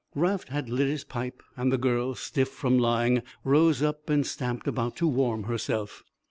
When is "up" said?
3.83-4.09